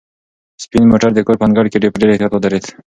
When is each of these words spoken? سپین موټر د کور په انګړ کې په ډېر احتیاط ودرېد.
سپین 0.63 0.83
موټر 0.91 1.09
د 1.13 1.19
کور 1.25 1.35
په 1.39 1.45
انګړ 1.47 1.65
کې 1.71 1.91
په 1.93 1.99
ډېر 2.01 2.09
احتیاط 2.11 2.31
ودرېد. 2.33 2.65